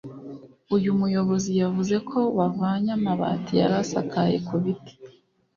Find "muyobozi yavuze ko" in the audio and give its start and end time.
0.99-2.19